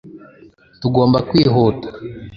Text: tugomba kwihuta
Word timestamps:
tugomba 0.81 1.17
kwihuta 1.29 1.89